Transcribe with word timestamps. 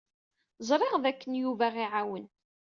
Ẓriɣ 0.67 0.93
dakken 1.03 1.33
Yuba 1.41 1.63
ad 1.67 1.75
aɣ-iɛawen. 1.83 2.25